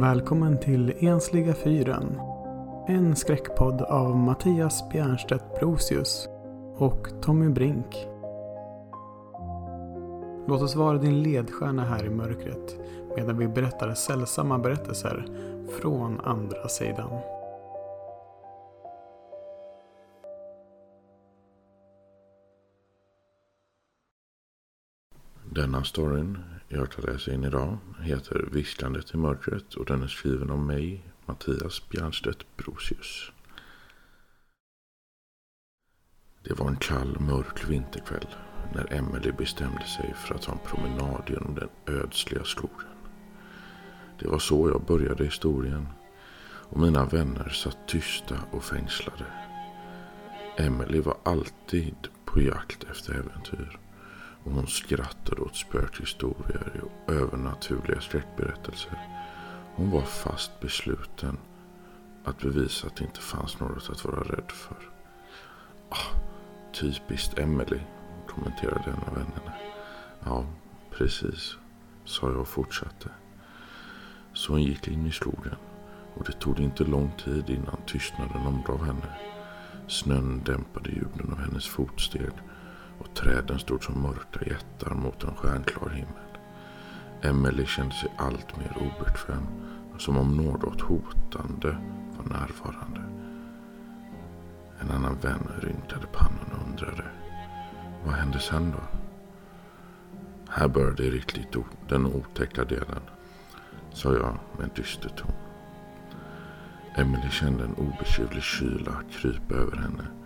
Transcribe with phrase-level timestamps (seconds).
[0.00, 2.20] Välkommen till Ensliga fyren.
[2.88, 6.28] En skräckpodd av Mattias Bjernstedt Brosius
[6.76, 8.06] och Tommy Brink.
[10.48, 12.76] Låt oss vara din ledstjärna här i mörkret
[13.16, 15.26] medan vi berättar sällsamma berättelser
[15.80, 17.20] från andra sidan.
[25.54, 30.50] Denna storyn jag tar läsa in idag heter Visslandet i mörkret och den är skriven
[30.50, 33.32] av mig, Mattias Bjernstedt Brosius.
[36.42, 38.26] Det var en kall, mörk vinterkväll
[38.74, 42.88] när Emelie bestämde sig för att ta en promenad genom den ödsliga skogen.
[44.20, 45.88] Det var så jag började historien
[46.70, 49.26] och mina vänner satt tysta och fängslade.
[50.56, 53.78] Emelie var alltid på jakt efter äventyr
[54.44, 58.98] och hon skrattade åt spökhistorier och övernaturliga skräckberättelser.
[59.74, 61.38] Hon var fast besluten
[62.24, 64.76] att bevisa att det inte fanns något att vara rädd för.
[65.88, 66.18] Ah,
[66.72, 67.80] typiskt Emily,
[68.28, 69.52] kommenterade en av vännerna.
[70.24, 70.46] Ja,
[70.90, 71.56] precis,
[72.04, 73.08] sa jag och fortsatte.
[74.32, 75.56] Så hon gick in i skogen
[76.14, 79.16] och det tog inte lång tid innan tystnaden omgav henne.
[79.88, 82.32] Snön dämpade ljuden av hennes fotsteg
[82.98, 86.28] och träden stod som mörka jättar mot en stjärnklar himmel.
[87.22, 89.46] Emelie kände sig allt mer obekväm,
[89.98, 91.78] som om något hotande
[92.16, 93.00] var närvarande.
[94.80, 97.04] En annan vän rynkade pannan och undrade.
[98.04, 98.98] Vad hände sen då?
[100.48, 101.56] Här började riktigt
[101.88, 103.02] den otäcka delen,
[103.92, 105.32] sa jag med en dyster ton.
[106.96, 110.17] Emelie kände en obeskrivlig kyla krypa över henne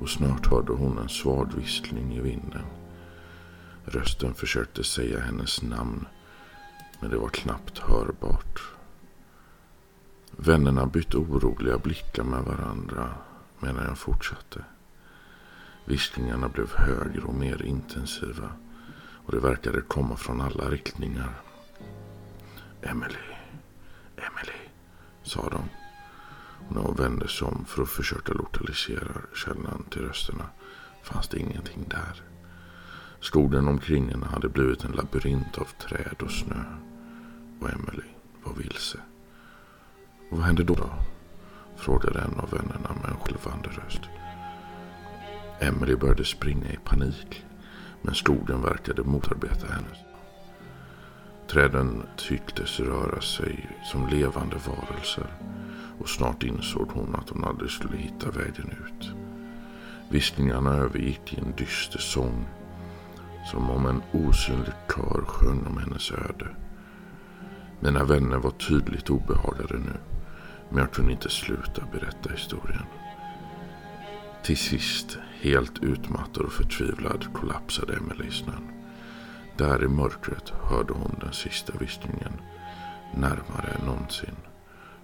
[0.00, 2.64] och snart hörde hon en svag vissling i vinden.
[3.84, 6.06] Rösten försökte säga hennes namn,
[7.00, 8.62] men det var knappt hörbart.
[10.30, 13.14] Vännerna bytte oroliga blickar med varandra
[13.60, 14.64] medan jag fortsatte.
[15.84, 18.52] Visslingarna blev högre och mer intensiva
[19.26, 21.40] och det verkade komma från alla riktningar.
[22.82, 23.26] Emily,
[24.16, 24.58] Emily,
[25.22, 25.75] sa de.
[26.68, 30.44] Och när hon vände sig om för att försöka lokalisera källan till rösterna
[31.02, 32.22] fanns det ingenting där.
[33.20, 36.64] Skogen omkring henne hade blivit en labyrint av träd och snö.
[37.60, 38.08] Och Emily
[38.44, 38.98] var vilse.
[40.30, 40.74] Och vad hände då?
[40.74, 40.90] då?
[41.76, 44.00] Frågade en av vännerna med en skälvande röst.
[45.60, 47.44] Emily började springa i panik.
[48.02, 49.88] Men skogen verkade motarbeta henne.
[51.50, 55.26] Träden tycktes röra sig som levande varelser
[55.98, 59.10] och snart insåg hon att hon aldrig skulle hitta vägen ut.
[60.10, 62.46] Viskningarna övergick i en dyster sång
[63.50, 66.56] som om en osynlig kör sjöng om hennes öde.
[67.80, 69.96] Mina vänner var tydligt obehagade nu
[70.68, 72.86] men jag kunde inte sluta berätta historien.
[74.42, 78.68] Till sist, helt utmattad och förtvivlad, kollapsade Emelie i snön.
[79.56, 82.32] Där i mörkret hörde hon den sista viskningen,
[83.14, 84.36] närmare än någonsin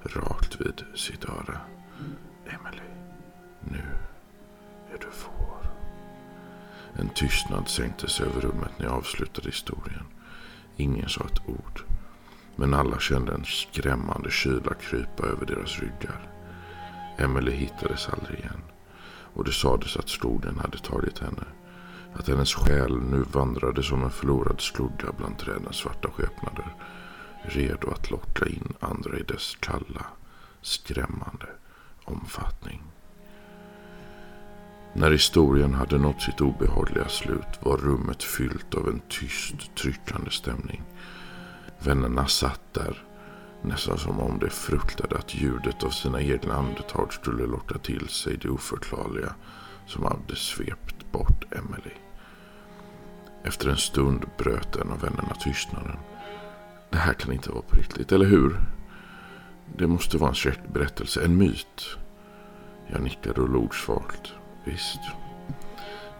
[0.05, 1.61] rakt vid sitt öra.
[2.47, 2.89] Emily,
[3.61, 3.83] nu
[4.95, 5.71] är du vår.
[6.95, 10.05] En tystnad sänkte sig över rummet när jag avslutade historien.
[10.77, 11.83] Ingen sa ett ord.
[12.57, 16.29] Men alla kände en skrämmande kyla krypa över deras ryggar.
[17.19, 18.63] Emily hittades aldrig igen.
[19.35, 21.45] Och det sades att skogen hade tagit henne.
[22.15, 26.75] Att hennes själ nu vandrade som en förlorad skugga bland trädens svarta skepnader
[27.43, 30.07] redo att locka in andra i dess kalla,
[30.61, 31.47] skrämmande
[32.05, 32.83] omfattning.
[34.95, 40.83] När historien hade nått sitt obehagliga slut var rummet fyllt av en tyst, tryckande stämning.
[41.79, 43.05] Vännerna satt där,
[43.63, 48.37] nästan som om de fruktade att ljudet av sina egna andetag skulle locka till sig
[48.37, 49.35] det oförklarliga
[49.87, 51.95] som hade svept bort Emily.
[53.45, 55.97] Efter en stund bröt en av vännerna tystnaden.
[56.93, 58.61] Det här kan inte vara på riktigt, eller hur?
[59.77, 61.97] Det måste vara en skräckberättelse, en myt.
[62.87, 64.33] Jag nickade och log svagt.
[64.65, 65.01] Visst.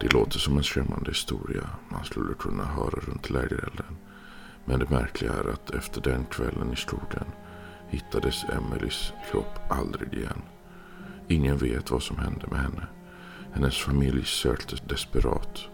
[0.01, 3.97] Det låter som en skrämmande historia man skulle kunna höra runt lägerelden.
[4.65, 7.27] Men det märkliga är att efter den kvällen i skogen
[7.89, 10.43] hittades Emelies kropp aldrig igen.
[11.29, 12.87] Ingen vet vad som hände med henne.
[13.53, 15.69] Hennes familj sökte desperat.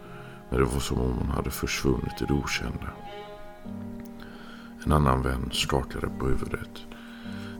[0.50, 2.88] Men det var som om hon hade försvunnit i det okända.
[4.84, 6.86] En annan vän skakade på huvudet.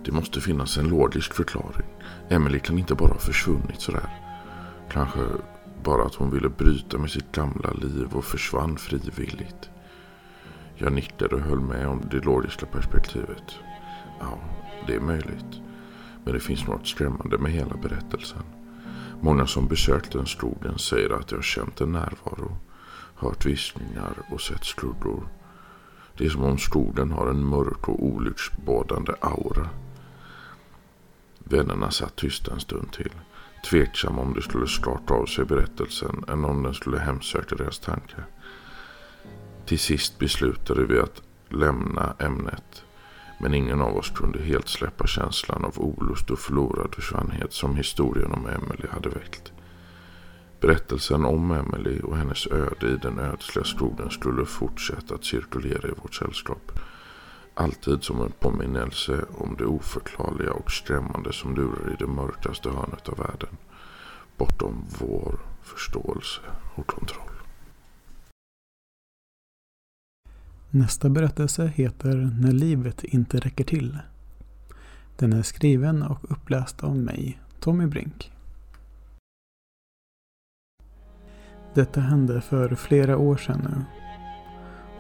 [0.05, 1.87] Det måste finnas en logisk förklaring.
[2.29, 4.09] Emily kan inte bara ha försvunnit sådär.
[4.91, 5.21] Kanske
[5.85, 9.71] bara att hon ville bryta med sitt gamla liv och försvann frivilligt.
[10.77, 13.55] Jag nickade och höll med om det logiska perspektivet.
[14.21, 14.39] Ja,
[14.87, 15.61] det är möjligt.
[16.25, 18.43] Men det finns något skrämmande med hela berättelsen.
[19.21, 22.57] Många som besökt den skogen säger att de har känt en närvaro,
[23.15, 25.29] hört viskningar och sett skuggor.
[26.19, 29.69] Det är som om skogen har en mörk och olycksbådande aura.
[31.39, 33.13] Vännerna satt tysta en stund till.
[33.71, 38.25] Tveksamma om de skulle starta av sig berättelsen än om den skulle hemsöka deras tankar.
[39.67, 42.85] Till sist beslutade vi att lämna ämnet.
[43.41, 48.33] Men ingen av oss kunde helt släppa känslan av olust och förlorad försvannhet som historien
[48.33, 49.53] om Emily hade väckt.
[50.61, 55.93] Berättelsen om Emily och hennes öde i den ödsliga skogen skulle fortsätta att cirkulera i
[56.03, 56.73] vårt sällskap.
[57.55, 63.09] Alltid som en påminnelse om det oförklarliga och skrämmande som lurar i det mörkaste hörnet
[63.09, 63.57] av världen.
[64.37, 66.41] Bortom vår förståelse
[66.75, 67.31] och kontroll.
[70.71, 73.99] Nästa berättelse heter När livet inte räcker till.
[75.17, 78.33] Den är skriven och uppläst av mig, Tommy Brink.
[81.75, 83.85] Detta hände för flera år sedan nu.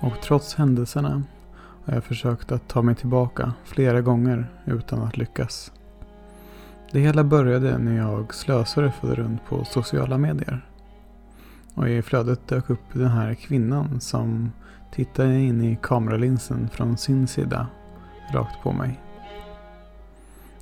[0.00, 1.22] Och trots händelserna
[1.84, 5.72] har jag försökt att ta mig tillbaka flera gånger utan att lyckas.
[6.92, 10.66] Det hela började när jag slösurfade runt på sociala medier.
[11.74, 14.52] Och i flödet dök upp den här kvinnan som
[14.92, 17.66] tittade in i kameralinsen från sin sida
[18.32, 19.00] rakt på mig.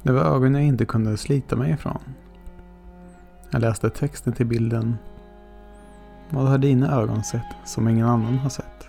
[0.02, 2.00] Det var ögon jag inte kunde slita mig ifrån.
[3.50, 4.96] Jag läste texten till bilden.
[6.30, 8.86] Vad har dina ögon sett som ingen annan har sett?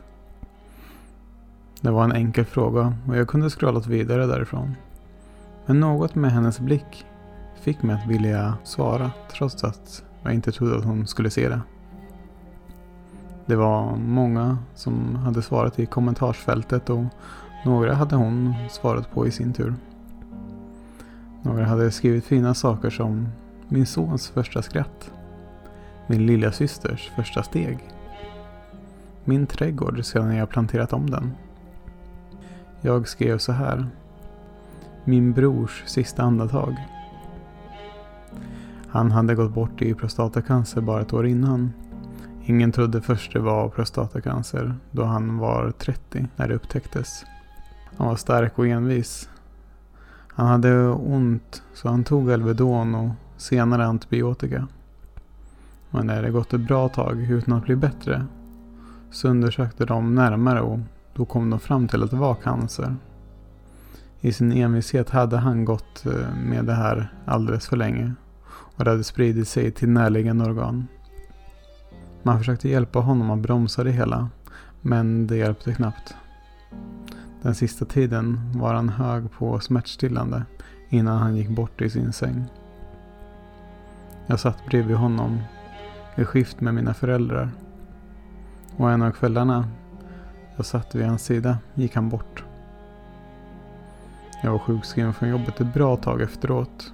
[1.82, 4.76] Det var en enkel fråga och jag kunde scrollat vidare därifrån.
[5.66, 7.06] Men något med hennes blick
[7.62, 11.62] fick mig att vilja svara trots att jag inte trodde att hon skulle se det.
[13.46, 17.04] Det var många som hade svarat i kommentarsfältet och
[17.66, 19.76] några hade hon svarat på i sin tur.
[21.42, 23.28] Några hade skrivit fina saker som
[23.68, 25.12] min sons första skratt.
[26.08, 27.80] Min lilla systers första steg.
[29.24, 31.32] Min trädgård sedan jag planterat om den.
[32.82, 33.88] Jag skrev så här.
[35.04, 36.76] Min brors sista andetag.
[38.88, 41.74] Han hade gått bort i prostatacancer bara ett år innan.
[42.46, 47.26] Ingen trodde först det var prostatacancer då han var 30 när det upptäcktes.
[47.98, 49.30] Han var stark och envis.
[50.28, 54.68] Han hade ont så han tog Alvedon och senare antibiotika.
[55.98, 58.26] Men när det gått ett bra tag utan att bli bättre
[59.12, 60.80] så undersökte de närmare och
[61.14, 62.96] då kom de fram till att det var cancer.
[64.22, 68.14] I sin envishet hade han gått eh, med det här alldeles för länge
[68.48, 70.88] och det hade spridit sig till närliggande organ.
[72.24, 74.30] Man försökte hjälpa honom att bromsa det hela,
[74.82, 76.16] men det hjälpte knappt.
[77.42, 80.46] Den sista tiden var han hög på smärtstillande
[80.90, 82.46] innan han gick bort i sin säng.
[84.28, 85.40] Jag satt bredvid honom
[86.18, 87.50] i skift med mina föräldrar.
[88.78, 89.68] Och en av kvällarna
[90.56, 92.44] jag satt vid hans sida gick han bort.
[94.44, 96.94] Jag var sjukskriven från jobbet ett bra tag efteråt.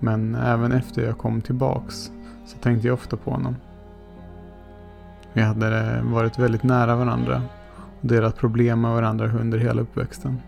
[0.00, 2.10] Men även efter jag kom tillbaks
[2.46, 3.56] så tänkte jag ofta på honom.
[5.32, 7.42] Vi hade varit väldigt nära varandra
[8.00, 10.40] och delat problem med varandra under hela uppväxten.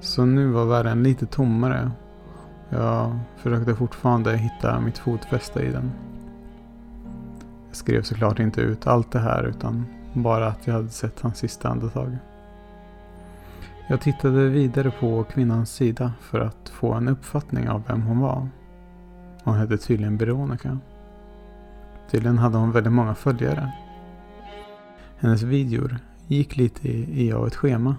[0.00, 1.90] Så nu var världen lite tommare.
[2.68, 5.90] Jag försökte fortfarande hitta mitt fotfäste i den.
[7.70, 11.38] Jag skrev såklart inte ut allt det här utan bara att jag hade sett hans
[11.38, 12.16] sista andetag.
[13.88, 18.48] Jag tittade vidare på kvinnans sida för att få en uppfattning av vem hon var.
[19.44, 20.78] Hon hette tydligen Veronica.
[22.10, 23.72] Tydligen hade hon väldigt många följare.
[25.18, 27.96] Hennes videor gick lite i av ett schema.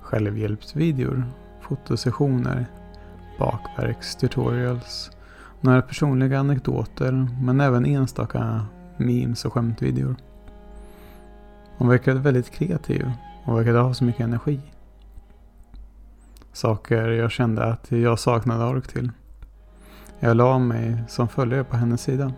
[0.00, 1.24] Självhjälpsvideor,
[1.60, 2.66] fotosessioner,
[3.38, 5.15] bakverkstutorials,
[5.66, 10.16] några personliga anekdoter men även enstaka memes och skämtvideor.
[11.76, 13.12] Hon verkade väldigt kreativ
[13.44, 14.60] och verkade ha så mycket energi.
[16.52, 19.10] Saker jag kände att jag saknade ork till.
[20.20, 22.32] Jag la mig som följare på hennes sida.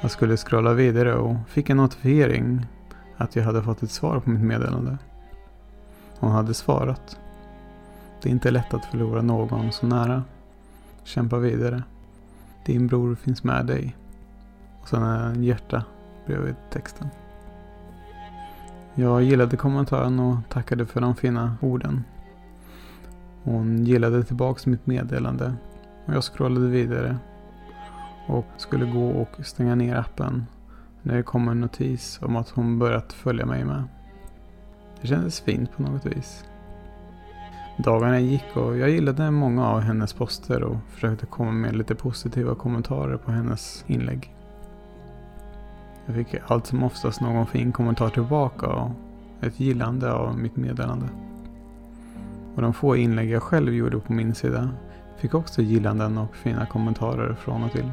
[0.00, 2.66] Jag skulle scrolla vidare och fick en notifiering
[3.16, 4.98] att jag hade fått ett svar på mitt meddelande.
[6.18, 7.18] Hon hade svarat.
[8.22, 10.22] Det är inte lätt att förlora någon så nära.
[11.08, 11.82] Kämpa vidare.
[12.66, 13.96] Din bror finns med dig.
[14.80, 15.84] Och sen en hjärta
[16.26, 17.08] bredvid texten.
[18.94, 22.04] Jag gillade kommentaren och tackade för de fina orden.
[23.42, 25.54] Hon gillade tillbaks mitt meddelande
[26.06, 27.18] och jag scrollade vidare
[28.26, 30.46] och skulle gå och stänga ner appen
[31.02, 33.84] när det kom en notis om att hon börjat följa mig med.
[35.00, 36.44] Det kändes fint på något vis.
[37.78, 42.54] Dagarna gick och jag gillade många av hennes poster och försökte komma med lite positiva
[42.54, 44.34] kommentarer på hennes inlägg.
[46.06, 48.90] Jag fick allt som oftast någon fin kommentar tillbaka och
[49.40, 51.08] ett gillande av mitt meddelande.
[52.54, 54.70] Och de få inlägg jag själv gjorde på min sida
[55.16, 57.90] fick också gillanden och fina kommentarer från och till.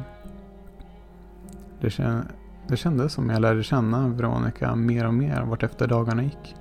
[1.80, 2.22] Det,
[2.68, 6.56] det kändes som jag lärde känna Veronica mer och mer vart efter dagarna gick.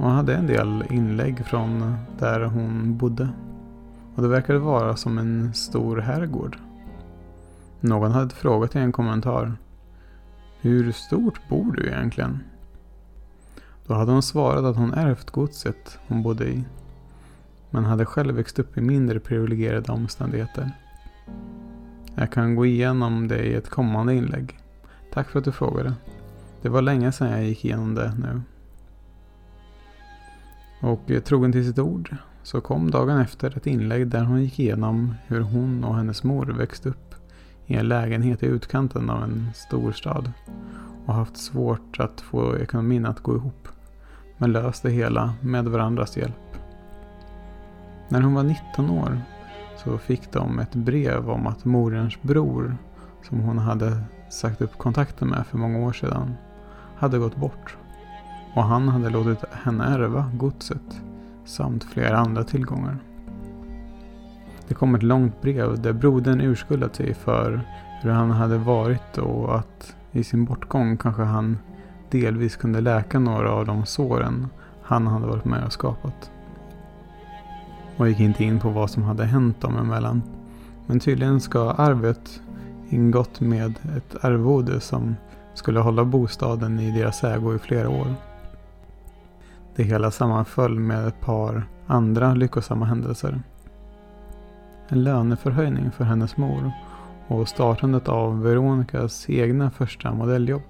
[0.00, 3.28] Hon hade en del inlägg från där hon bodde.
[4.14, 6.58] Och det verkade vara som en stor herrgård.
[7.80, 9.52] Någon hade frågat i en kommentar.
[10.60, 12.38] Hur stort bor du egentligen?
[13.86, 16.64] Då hade hon svarat att hon ärvt godset hon bodde i.
[17.70, 20.70] Men hade själv växt upp i mindre privilegierade omständigheter.
[22.14, 24.58] Jag kan gå igenom det i ett kommande inlägg.
[25.12, 25.94] Tack för att du frågade.
[26.62, 28.42] Det var länge sedan jag gick igenom det nu.
[30.80, 34.58] Och eh, trogen till sitt ord så kom dagen efter ett inlägg där hon gick
[34.58, 37.14] igenom hur hon och hennes mor växt upp
[37.66, 40.32] i en lägenhet i utkanten av en storstad
[41.06, 43.68] och haft svårt att få ekonomin att gå ihop.
[44.38, 46.56] Men löst det hela med varandras hjälp.
[48.08, 49.20] När hon var 19 år
[49.84, 52.76] så fick de ett brev om att morens bror,
[53.28, 56.34] som hon hade sagt upp kontakten med för många år sedan,
[56.96, 57.76] hade gått bort.
[58.54, 61.00] Och han hade låtit henne ärva godset
[61.44, 62.98] samt flera andra tillgångar.
[64.68, 67.60] Det kom ett långt brev där brodern urskuldat sig för
[68.02, 71.58] hur han hade varit och att i sin bortgång kanske han
[72.10, 74.46] delvis kunde läka några av de såren
[74.82, 76.30] han hade varit med och skapat.
[77.96, 80.22] Och gick inte in på vad som hade hänt dem emellan.
[80.86, 82.42] Men tydligen ska arvet
[82.88, 85.16] ingått med ett arvode som
[85.54, 88.14] skulle hålla bostaden i deras ägo i flera år.
[89.80, 93.40] Det hela sammanföll med ett par andra lyckosamma händelser.
[94.88, 96.72] En löneförhöjning för hennes mor
[97.28, 100.62] och startandet av Veronicas egna första modelljobb.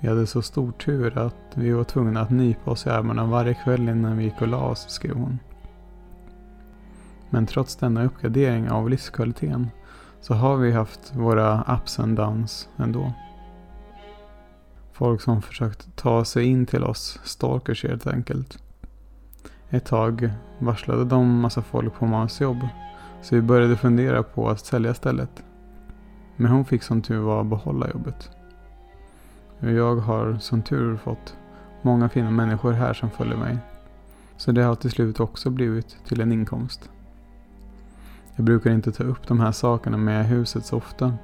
[0.00, 3.54] Vi hade så stor tur att vi var tvungna att nypa oss i armarna varje
[3.54, 5.38] kväll innan vi gick och la oss, skrev hon.
[7.30, 9.70] Men trots denna uppgradering av livskvaliteten
[10.20, 13.12] så har vi haft våra ups and downs ändå.
[14.98, 18.62] Folk som försökt ta sig in till oss, stalkers helt enkelt.
[19.70, 22.68] Ett tag varslade de massa folk på mammas jobb.
[23.22, 25.42] Så vi började fundera på att sälja stället.
[26.36, 28.30] Men hon fick som tur var behålla jobbet.
[29.58, 31.36] Jag har som tur fått
[31.82, 33.58] många fina människor här som följer mig.
[34.36, 36.90] Så det har till slut också blivit till en inkomst.
[38.36, 41.14] Jag brukar inte ta upp de här sakerna med huset så ofta.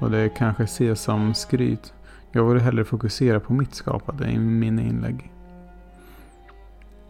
[0.00, 1.94] Då det kanske ses som skryt.
[2.36, 5.32] Jag ville hellre fokusera på mitt skapande i mina inlägg.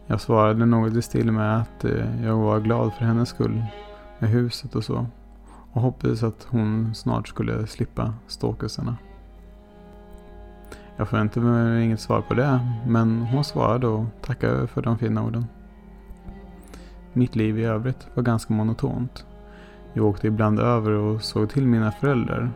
[0.07, 3.63] Jag svarade något i stil med att eh, jag var glad för hennes skull
[4.19, 5.05] med huset och så.
[5.71, 8.97] Och hoppades att hon snart skulle slippa stalkersarna.
[10.97, 15.23] Jag förväntade mig inget svar på det, men hon svarade och tackade för de fina
[15.23, 15.45] orden.
[17.13, 19.25] Mitt liv i övrigt var ganska monotont.
[19.93, 22.51] Jag åkte ibland över och såg till mina föräldrar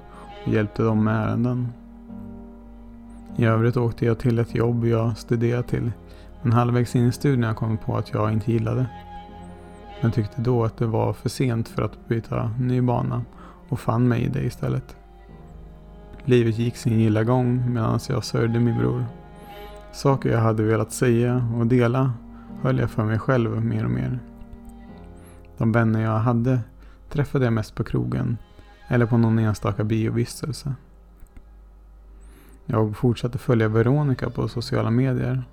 [0.46, 1.68] och hjälpte dem med ärenden.
[3.38, 5.92] I övrigt åkte jag till ett jobb jag studerade till,
[6.42, 8.86] men halvvägs in i studierna kom jag på att jag inte gillade.
[10.02, 13.22] Men tyckte då att det var för sent för att byta ny bana
[13.70, 14.96] och fann mig i det istället.
[16.26, 19.06] Livet gick sin gilla gång medan jag sörjde min bror.
[19.92, 22.14] Saker jag hade velat säga och dela
[22.62, 24.20] höll jag för mig själv mer och mer.
[25.58, 26.60] De vänner jag hade
[27.10, 28.38] träffade jag mest på krogen
[28.88, 30.74] eller på någon enstaka biovistelse.
[32.72, 35.44] Jag fortsatte följa Veronica på sociala medier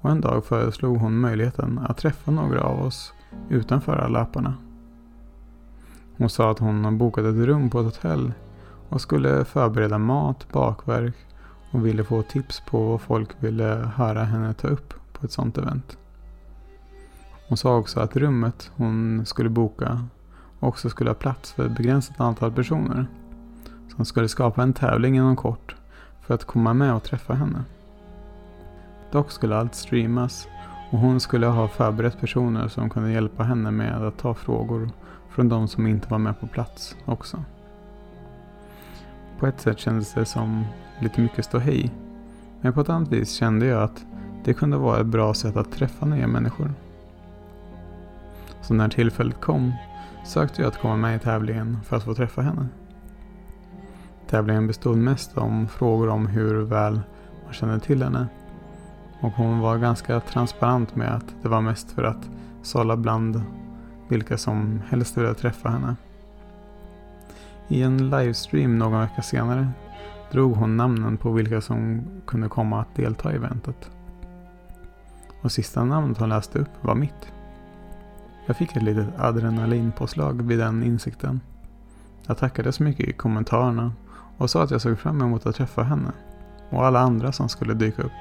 [0.00, 3.12] och en dag föreslog hon möjligheten att träffa några av oss
[3.48, 4.54] utanför alla apparna.
[6.16, 8.32] Hon sa att hon bokat ett rum på ett hotell
[8.88, 11.14] och skulle förbereda mat, bakverk
[11.72, 15.58] och ville få tips på vad folk ville höra henne ta upp på ett sånt
[15.58, 15.98] event.
[17.48, 20.04] Hon sa också att rummet hon skulle boka
[20.60, 23.06] också skulle ha plats för ett begränsat antal personer.
[23.96, 25.74] som skulle skapa en tävling inom kort
[26.22, 27.64] för att komma med och träffa henne.
[29.10, 30.48] Dock skulle allt streamas
[30.90, 34.90] och hon skulle ha förberett personer som kunde hjälpa henne med att ta frågor
[35.30, 37.44] från de som inte var med på plats också.
[39.38, 40.64] På ett sätt kändes det som
[41.00, 41.90] lite mycket ståhej.
[42.60, 44.04] Men på ett annat vis kände jag att
[44.44, 46.74] det kunde vara ett bra sätt att träffa nya människor.
[48.60, 49.72] Så när tillfället kom
[50.24, 52.68] sökte jag att komma med i tävlingen för att få träffa henne.
[54.32, 57.00] Tävlingen bestod mest om frågor om hur väl
[57.44, 58.26] man kände till henne.
[59.20, 62.30] Och hon var ganska transparent med att det var mest för att
[62.62, 63.42] sålla bland
[64.08, 65.96] vilka som helst ville träffa henne.
[67.68, 69.68] I en livestream någon vecka senare
[70.30, 73.90] drog hon namnen på vilka som kunde komma att delta i eventet.
[75.42, 77.32] Och sista namnet hon läste upp var mitt.
[78.46, 81.40] Jag fick ett litet adrenalinpåslag vid den insikten.
[82.26, 83.92] Jag tackade så mycket i kommentarerna
[84.38, 86.12] och sa att jag såg fram emot att träffa henne
[86.70, 88.12] och alla andra som skulle dyka upp.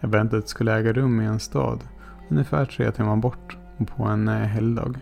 [0.00, 1.80] Eventet skulle äga rum i en stad
[2.28, 3.56] ungefär tre timmar bort
[3.96, 4.98] på en eh, helgdag.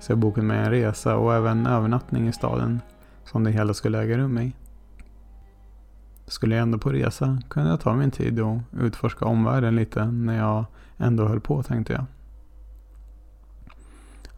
[0.00, 2.80] Så jag bokade mig en resa och även övernattning i staden
[3.24, 4.52] som det hela skulle äga rum i.
[6.26, 10.36] Skulle jag ändå på resa kunde jag ta min tid och utforska omvärlden lite när
[10.36, 10.64] jag
[10.96, 12.04] ändå höll på tänkte jag.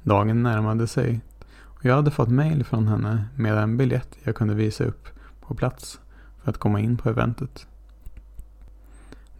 [0.02, 1.20] Dagen närmade sig
[1.82, 5.08] jag hade fått mail från henne med en biljett jag kunde visa upp
[5.40, 6.00] på plats
[6.42, 7.66] för att komma in på eventet.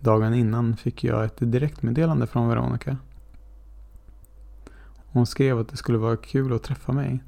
[0.00, 2.96] Dagen innan fick jag ett direktmeddelande från Veronica.
[5.10, 7.22] Hon skrev att det skulle vara kul att träffa mig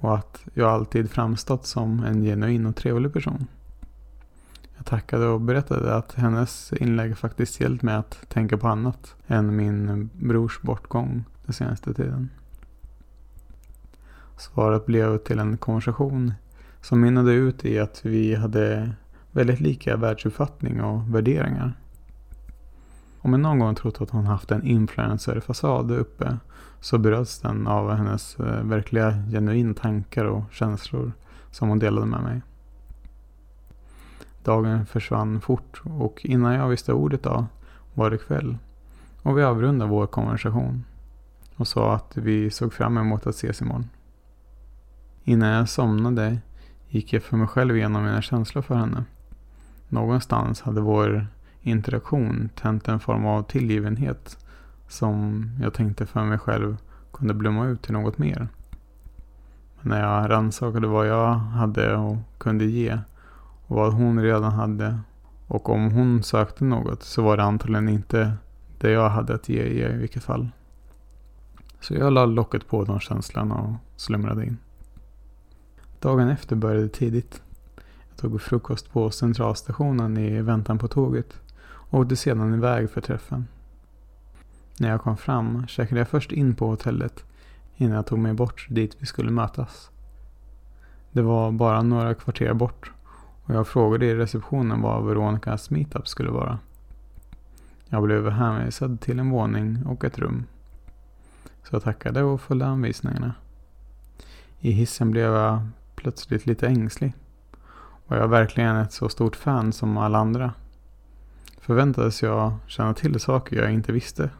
[0.00, 3.46] och att jag alltid framstått som en genuin och trevlig person.
[4.76, 9.56] Jag tackade och berättade att hennes inlägg faktiskt hjälpt mig att tänka på annat än
[9.56, 12.30] min brors bortgång den senaste tiden.
[14.38, 16.32] Svaret blev till en konversation
[16.80, 18.90] som mynnade ut i att vi hade
[19.30, 21.72] väldigt lika världsuppfattning och värderingar.
[23.20, 26.38] Om jag någon gång trott att hon haft en influencer-fasad uppe
[26.80, 31.12] så bröts den av hennes eh, verkliga genuina tankar och känslor
[31.50, 32.42] som hon delade med mig.
[34.44, 37.46] Dagen försvann fort och innan jag visste ordet av
[37.94, 38.58] var det kväll
[39.22, 40.84] och vi avrundade vår konversation
[41.56, 43.88] och sa att vi såg fram emot att ses imorgon.
[45.28, 46.38] Innan jag somnade
[46.88, 49.04] gick jag för mig själv igenom mina känslor för henne.
[49.88, 51.26] Någonstans hade vår
[51.60, 54.38] interaktion tänt en form av tillgivenhet
[54.88, 56.76] som jag tänkte för mig själv
[57.12, 58.48] kunde blomma ut till något mer.
[59.80, 62.98] Men när jag rannsakade vad jag hade och kunde ge
[63.66, 64.98] och vad hon redan hade
[65.46, 68.32] och om hon sökte något så var det antagligen inte
[68.78, 70.48] det jag hade att ge i vilket fall.
[71.80, 74.58] Så jag la locket på de känslorna och slumrade in.
[76.00, 77.42] Dagen efter började tidigt.
[78.08, 83.46] Jag tog frukost på centralstationen i väntan på tåget och åkte sedan iväg för träffen.
[84.78, 87.24] När jag kom fram checkade jag först in på hotellet
[87.76, 89.90] innan jag tog mig bort dit vi skulle mötas.
[91.12, 92.92] Det var bara några kvarter bort
[93.44, 96.58] och jag frågade i receptionen vad Veronicas meetup skulle vara.
[97.88, 100.44] Jag blev hänvisad till en våning och ett rum.
[101.62, 103.34] Så jag tackade och följde anvisningarna.
[104.60, 105.60] I hissen blev jag
[105.98, 107.12] plötsligt lite ängslig.
[108.06, 110.52] Var jag verkligen ett så stort fan som alla andra?
[111.60, 114.30] Förväntades jag känna till saker jag inte visste?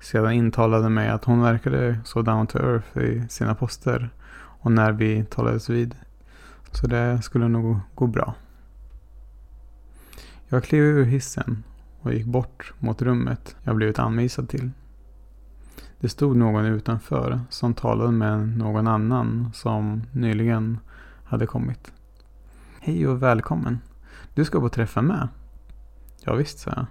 [0.00, 4.10] Sedan intalade mig att hon verkade så down to earth i sina poster
[4.60, 5.94] och när vi talades vid.
[6.72, 8.34] Så det skulle nog gå bra.
[10.48, 11.62] Jag klev ur hissen
[12.00, 14.70] och gick bort mot rummet jag blivit anvisad till.
[16.02, 20.78] Det stod någon utanför som talade med någon annan som nyligen
[21.24, 21.92] hade kommit.
[22.80, 23.78] Hej och välkommen.
[24.34, 25.28] Du ska på träffa med.
[26.24, 26.86] Ja, visst, sa jag.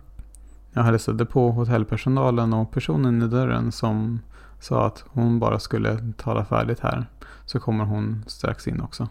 [0.74, 4.20] Jag hälsade på hotellpersonalen och personen i dörren som
[4.60, 7.06] sa att hon bara skulle tala färdigt här.
[7.46, 9.08] Så kommer hon strax in också.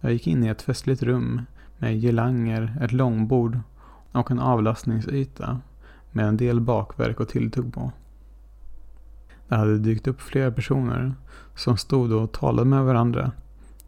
[0.00, 1.40] Jag gick in i ett festligt rum
[1.78, 3.58] med girlanger, ett långbord
[4.12, 5.60] och en avlastningsyta
[6.10, 7.92] med en del bakverk och tilltugg på.
[9.52, 11.14] Det hade dykt upp flera personer
[11.54, 13.32] som stod och talade med varandra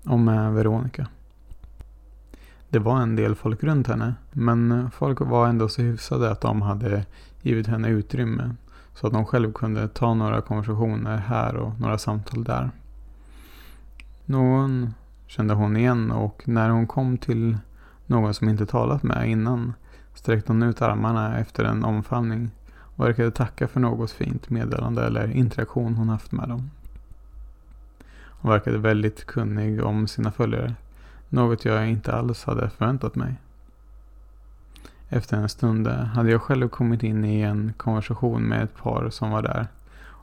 [0.04, 1.06] och med Veronica.
[2.68, 6.62] Det var en del folk runt henne, men folk var ändå så hyfsade att de
[6.62, 7.04] hade
[7.42, 8.54] givit henne utrymme
[8.94, 12.70] så att hon själv kunde ta några konversationer här och några samtal där.
[14.24, 14.94] Någon
[15.26, 17.58] kände hon igen och när hon kom till
[18.06, 19.72] någon som inte talat med innan
[20.14, 22.50] sträckte hon ut armarna efter en omfamning
[22.96, 26.70] verkade tacka för något fint meddelande eller interaktion hon haft med dem.
[28.40, 30.74] Hon verkade väldigt kunnig om sina följare,
[31.28, 33.34] något jag inte alls hade förväntat mig.
[35.08, 39.30] Efter en stund hade jag själv kommit in i en konversation med ett par som
[39.30, 39.66] var där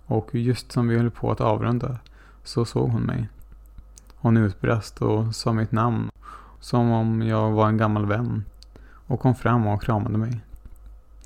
[0.06, 1.98] och just som vi höll på att avrunda
[2.44, 3.30] så såg hon mig.
[4.16, 6.10] Hon utbrast och sa mitt namn
[6.60, 8.44] som om jag var en gammal vän
[9.08, 10.42] och kom fram och kramade mig.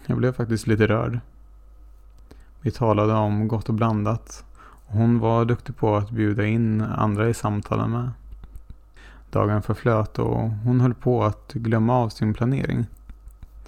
[0.05, 1.19] Jag blev faktiskt lite rörd.
[2.65, 4.45] Vi talade om gott och blandat
[4.85, 8.11] och hon var duktig på att bjuda in andra i samtalen med.
[9.29, 12.85] Dagen förflöt och hon höll på att glömma av sin planering.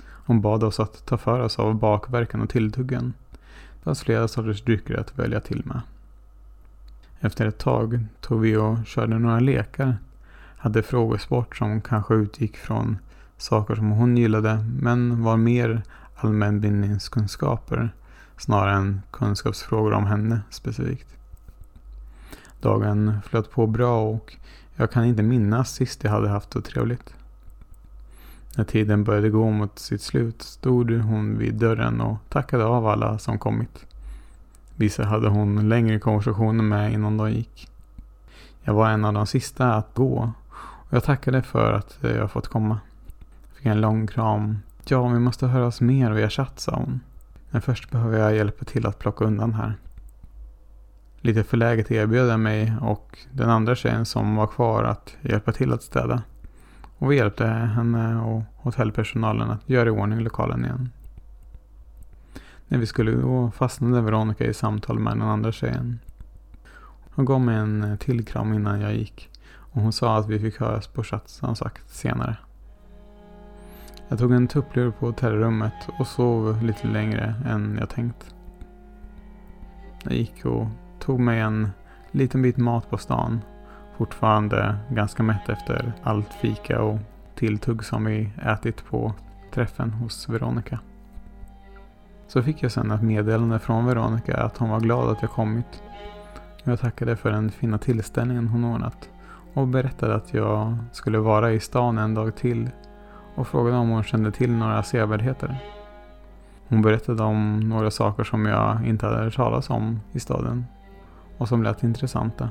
[0.02, 3.14] Hon bad oss att ta för oss av bakverken och tilltuggen.
[3.32, 5.82] Det fanns flera sorters drycker att välja till med.
[7.20, 9.98] Efter ett tag tog vi och körde några lekar.
[10.58, 12.98] Hade frågesport som kanske utgick från
[13.38, 15.82] saker som hon gillade men var mer
[16.16, 17.92] allmänbildningskunskaper
[18.38, 21.08] snarare än kunskapsfrågor om henne specifikt.
[22.62, 24.36] Dagen flöt på bra och
[24.76, 27.14] jag kan inte minnas sist jag hade haft så trevligt.
[28.56, 33.18] När tiden började gå mot sitt slut stod hon vid dörren och tackade av alla
[33.18, 33.86] som kommit.
[34.76, 37.70] Vissa hade hon längre konversationer med innan de gick.
[38.62, 42.48] Jag var en av de sista att gå och jag tackade för att jag fått
[42.48, 42.80] komma.
[43.54, 44.58] Fick en lång kram.
[44.86, 47.00] Ja, vi måste höras mer via chatt, sa hon.
[47.58, 49.76] Men först behöver jag hjälpa till att plocka undan här.
[51.22, 55.74] Lite förläget erbjöd jag mig och den andra tjejen som var kvar att hjälpa till
[55.74, 56.24] att städa.
[56.98, 60.90] Och vi hjälpte henne och hotellpersonalen att göra i ordning lokalen igen.
[62.68, 66.00] När vi skulle gå fastnade Veronica i samtal med den andra tjejen.
[67.16, 70.60] Hon gav mig en till kram innan jag gick och hon sa att vi fick
[70.60, 72.38] höras på chatt som sagt senare.
[74.10, 78.36] Jag tog en tupplur på hotellrummet och sov lite längre än jag tänkt.
[80.04, 80.68] Jag gick och
[81.00, 81.70] tog mig en
[82.12, 83.42] liten bit mat på stan.
[83.98, 87.00] Fortfarande ganska mätt efter allt fika och
[87.36, 89.14] tilltugg som vi ätit på
[89.54, 90.80] träffen hos Veronica.
[92.28, 95.84] Så fick jag sen ett meddelande från Veronica att hon var glad att jag kommit.
[96.64, 99.10] Jag tackade för den fina tillställningen hon ordnat
[99.54, 102.70] och berättade att jag skulle vara i stan en dag till
[103.38, 105.58] och frågade om hon kände till några sevärdheter.
[106.68, 110.66] Hon berättade om några saker som jag inte hade hört talas om i staden
[111.38, 112.50] och som lät intressanta.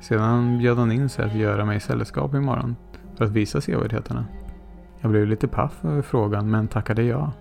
[0.00, 2.76] Sedan bjöd hon in sig att göra mig sällskap imorgon
[3.16, 4.24] för att visa sevärdheterna.
[5.00, 7.32] Jag blev lite paff över frågan men tackade ja.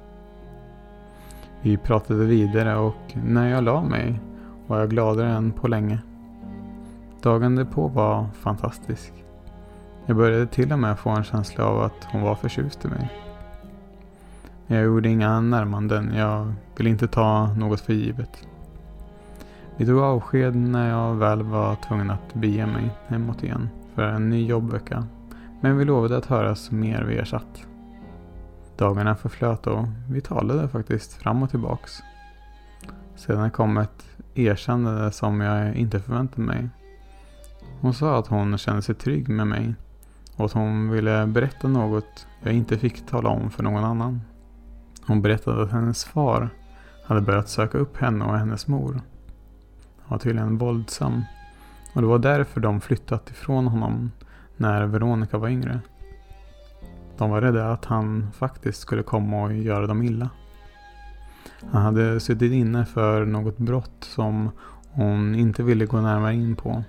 [1.61, 4.21] Vi pratade vidare och när jag la mig
[4.67, 5.99] var jag gladare än på länge.
[7.21, 9.13] Dagen därpå var fantastisk.
[10.09, 13.09] Jag började till och med få en känsla av att hon var förtjust i mig.
[14.67, 18.47] Jag gjorde inga närmanden, jag ville inte ta något för givet.
[19.77, 24.29] Vi tog avsked när jag väl var tvungen att bege mig hemåt igen för en
[24.29, 25.07] ny jobbvecka.
[25.61, 27.67] Men vi lovade att höras mer via chatt.
[28.77, 31.91] Dagarna förflöt och vi talade faktiskt fram och tillbaks.
[33.15, 36.69] Sedan kom ett erkännande som jag inte förväntade mig.
[37.81, 39.75] Hon sa att hon kände sig trygg med mig
[40.37, 44.21] och att hon ville berätta något jag inte fick tala om för någon annan.
[45.07, 46.49] Hon berättade att hennes far
[47.05, 48.91] hade börjat söka upp henne och hennes mor.
[49.97, 51.23] Han var tydligen våldsam
[51.93, 54.11] och det var därför de flyttat ifrån honom
[54.57, 55.79] när Veronica var yngre.
[57.17, 60.29] De var rädda att han faktiskt skulle komma och göra dem illa.
[61.71, 64.51] Han hade suttit inne för något brott som
[64.91, 66.83] hon inte ville gå närmare in på.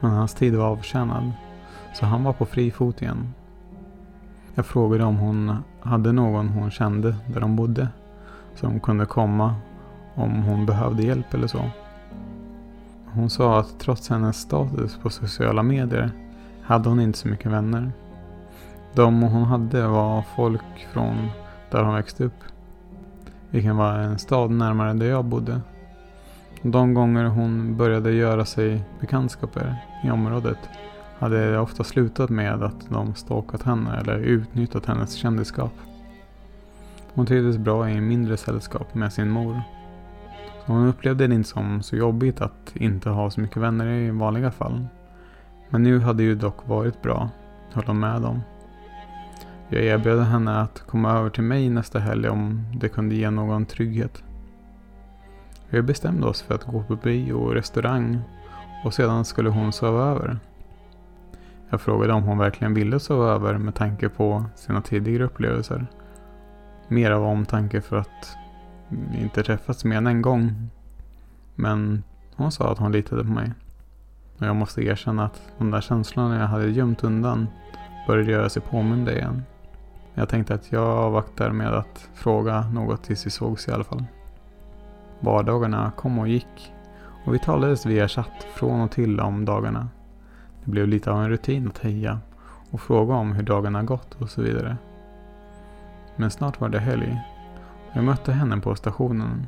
[0.00, 1.32] Men hans tid var avtjänad,
[1.96, 3.34] så han var på fri fot igen.
[4.54, 7.88] Jag frågade om hon hade någon hon kände där de bodde,
[8.54, 9.54] som kunde komma
[10.14, 11.70] om hon behövde hjälp eller så.
[13.06, 16.10] Hon sa att trots hennes status på sociala medier
[16.62, 17.92] hade hon inte så mycket vänner.
[18.94, 21.28] De hon hade var folk från
[21.70, 22.40] där hon växte upp.
[23.50, 25.60] Vilken var en stad närmare där jag bodde.
[26.62, 30.58] De gånger hon började göra sig bekantskaper i området
[31.18, 35.72] hade det ofta slutat med att de stalkat henne eller utnyttjat hennes kändisskap.
[37.14, 39.62] Hon trivdes bra i mindre sällskap med sin mor.
[40.66, 44.10] Så hon upplevde det inte som så jobbigt att inte ha så mycket vänner i
[44.10, 44.86] vanliga fall.
[45.68, 47.30] Men nu hade ju dock varit bra,
[47.72, 48.40] höll hon med om.
[49.68, 53.66] Jag erbjöd henne att komma över till mig nästa helg om det kunde ge någon
[53.66, 54.22] trygghet.
[55.70, 58.20] Vi bestämde oss för att gå på bio och restaurang
[58.84, 60.38] och sedan skulle hon sova över.
[61.70, 65.86] Jag frågade om hon verkligen ville sova över med tanke på sina tidigare upplevelser.
[66.88, 68.36] Mer av omtanke för att
[68.88, 70.70] vi inte träffats mer än en gång.
[71.54, 72.02] Men
[72.36, 73.52] hon sa att hon litade på mig.
[74.38, 77.46] Och jag måste erkänna att de där känslorna jag hade gömt undan
[78.06, 79.42] började göra sig påminda igen.
[80.14, 84.04] Jag tänkte att jag avvaktar med att fråga något tills vi sågs i alla fall.
[85.20, 86.72] Vardagarna kom och gick
[87.26, 89.88] och vi talades via chatt från och till om dagarna.
[90.66, 92.18] Det blev lite av en rutin att heja
[92.70, 94.76] och fråga om hur dagarna gått och så vidare.
[96.16, 97.20] Men snart var det helg.
[97.92, 99.46] Jag mötte henne på stationen.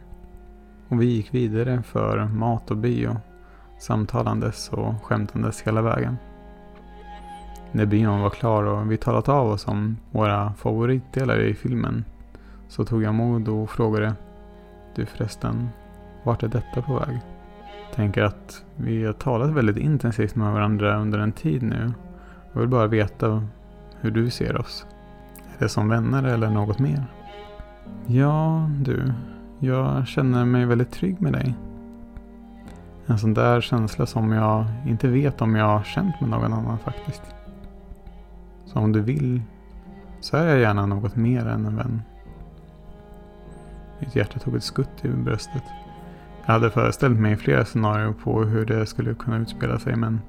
[0.88, 3.16] Och vi gick vidare för mat och bio.
[3.78, 6.16] samtalandes och skämtandes hela vägen.
[7.72, 12.04] När bion var klar och vi talat av oss om våra favoritdelar i filmen
[12.68, 14.14] så tog jag mod och frågade
[14.94, 15.68] Du förresten,
[16.22, 17.20] vart är detta på väg?
[17.94, 21.92] Tänker att vi har talat väldigt intensivt med varandra under en tid nu.
[22.53, 23.46] Jag vill bara veta
[24.01, 24.87] hur du ser oss.
[25.59, 27.07] Är det som vänner eller något mer?
[28.07, 29.12] Ja, du.
[29.59, 31.55] Jag känner mig väldigt trygg med dig.
[33.07, 36.79] En sån där känsla som jag inte vet om jag har känt med någon annan
[36.79, 37.22] faktiskt.
[38.64, 39.42] Så om du vill
[40.20, 42.03] så är jag gärna något mer än en vän.
[43.98, 45.62] Mitt hjärta tog ett skutt i bröstet.
[46.48, 50.20] Jag hade föreställt mig flera scenarier på hur det skulle kunna utspela sig men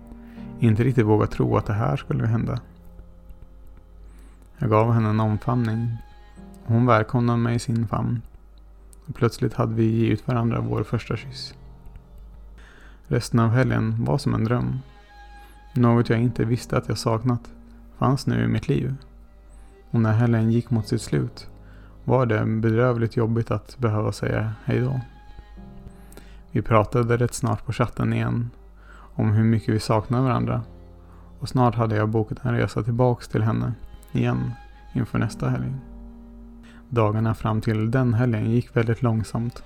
[0.60, 2.60] inte riktigt vågat tro att det här skulle hända.
[4.58, 5.97] Jag gav henne en omfamning.
[6.65, 8.21] Hon välkomnade mig i sin famn.
[9.05, 11.53] Och plötsligt hade vi givit varandra vår första kyss.
[13.08, 14.79] Resten av helgen var som en dröm.
[15.73, 17.51] Något jag inte visste att jag saknat
[17.97, 18.95] fanns nu i mitt liv.
[19.91, 21.47] Och när helgen gick mot sitt slut
[22.03, 24.99] var det bedrövligt jobbigt att behöva säga hejdå.
[26.51, 28.49] Vi pratade rätt snart på chatten igen
[29.15, 30.62] om hur mycket vi saknar varandra.
[31.39, 33.73] Och snart hade jag bokat en resa tillbaks till henne
[34.12, 34.51] igen
[34.93, 35.73] inför nästa helg.
[36.89, 39.63] Dagarna fram till den helgen gick väldigt långsamt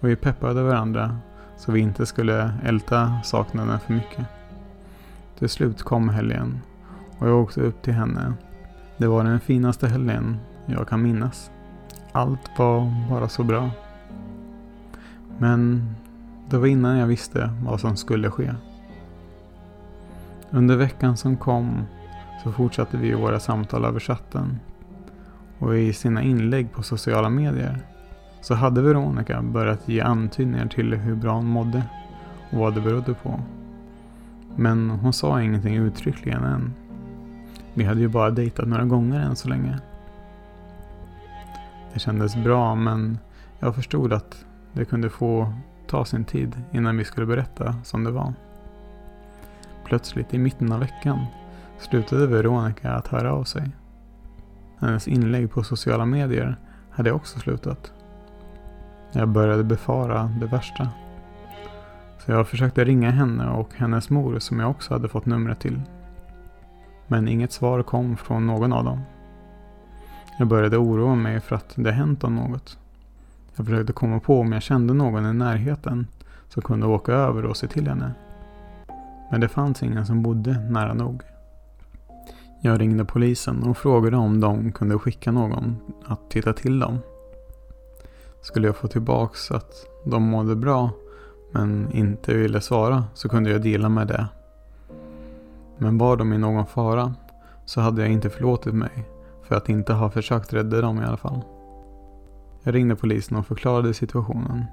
[0.00, 1.16] och vi peppade varandra
[1.56, 4.26] så vi inte skulle älta saknaden för mycket.
[5.38, 6.60] Till slut kom helgen
[7.18, 8.32] och jag åkte upp till henne.
[8.96, 11.50] Det var den finaste helgen jag kan minnas.
[12.12, 13.70] Allt var bara så bra.
[15.38, 15.90] Men
[16.50, 18.54] det var innan jag visste vad som skulle ske.
[20.50, 21.84] Under veckan som kom
[22.42, 24.60] så fortsatte vi våra samtal över chatten.
[25.58, 27.78] Och i sina inlägg på sociala medier
[28.40, 31.82] så hade Veronica börjat ge antydningar till hur bra hon mådde
[32.50, 33.40] och vad det berodde på.
[34.56, 36.74] Men hon sa ingenting uttryckligen än.
[37.74, 39.78] Vi hade ju bara dejtat några gånger än så länge.
[41.92, 43.18] Det kändes bra men
[43.58, 45.52] jag förstod att det kunde få
[45.92, 48.34] ta sin tid innan vi skulle berätta som det var.
[49.84, 51.26] Plötsligt i mitten av veckan
[51.78, 53.70] slutade Veronica att höra av sig.
[54.78, 56.56] Hennes inlägg på sociala medier
[56.90, 57.92] hade också slutat.
[59.12, 60.88] Jag började befara det värsta.
[62.18, 65.80] Så jag försökte ringa henne och hennes mor som jag också hade fått numret till.
[67.06, 69.00] Men inget svar kom från någon av dem.
[70.38, 72.78] Jag började oroa mig för att det hänt om något.
[73.56, 76.06] Jag försökte komma på om jag kände någon i närheten
[76.48, 78.12] som kunde åka över och se till henne.
[79.30, 81.22] Men det fanns ingen som bodde nära nog.
[82.60, 86.98] Jag ringde polisen och frågade om de kunde skicka någon att titta till dem.
[88.40, 90.90] Skulle jag få tillbaks att de mådde bra
[91.50, 94.26] men inte ville svara så kunde jag dela med det.
[95.78, 97.14] Men var de i någon fara
[97.64, 99.04] så hade jag inte förlåtit mig
[99.42, 101.40] för att inte ha försökt rädda dem i alla fall.
[102.62, 104.64] Jag ringde polisen och förklarade situationen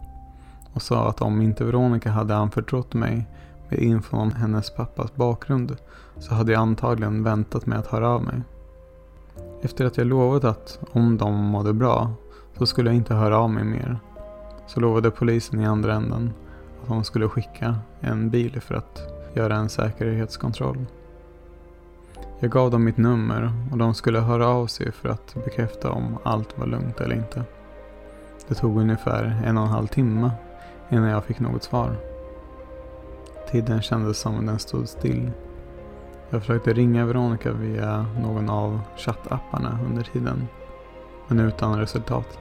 [0.74, 3.28] och sa att om inte Veronica hade anförtrott mig
[3.70, 5.76] med info om hennes pappas bakgrund
[6.18, 8.42] så hade jag antagligen väntat med att höra av mig.
[9.62, 12.12] Efter att jag lovat att om de mådde bra
[12.58, 14.00] så skulle jag inte höra av mig mer
[14.68, 16.34] så lovade polisen i andra änden
[16.82, 19.02] att de skulle skicka en bil för att
[19.34, 20.86] göra en säkerhetskontroll.
[22.40, 26.18] Jag gav dem mitt nummer och de skulle höra av sig för att bekräfta om
[26.24, 27.44] allt var lugnt eller inte.
[28.50, 30.32] Det tog ungefär en och en halv timme
[30.90, 31.96] innan jag fick något svar.
[33.52, 35.32] Tiden kändes som om den stod still.
[36.30, 40.48] Jag försökte ringa Veronica via någon av chattapparna under tiden.
[41.28, 42.40] Men utan resultat.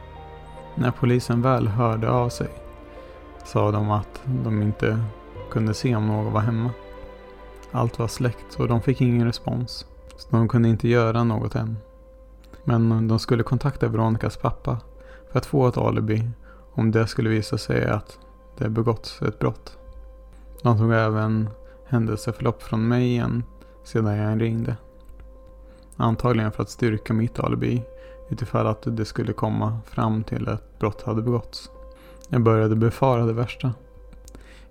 [0.75, 2.49] När polisen väl hörde av sig
[3.45, 5.01] sa de att de inte
[5.51, 6.71] kunde se om någon var hemma.
[7.73, 9.87] Allt var släckt och de fick ingen respons.
[10.17, 11.77] Så de kunde inte göra något än.
[12.65, 14.79] Men de skulle kontakta Veronicas pappa
[15.31, 16.31] för att få ett alibi
[16.73, 18.19] om det skulle visa sig att
[18.59, 19.79] det begåtts ett brott.
[20.63, 21.49] De tog även
[21.87, 23.43] händelseförlopp från mig igen
[23.85, 24.77] sedan jag ringde.
[25.97, 27.83] Antagligen för att styrka mitt alibi
[28.31, 31.71] utifall att det skulle komma fram till att brott hade begåtts.
[32.29, 33.75] Jag började befara det värsta.